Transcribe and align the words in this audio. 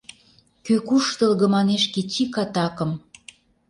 Кӧ 0.65 0.75
куштылго 0.87 1.45
манеш 1.55 1.83
кеч 1.93 2.13
ик 2.23 2.35
атакым 2.43 2.91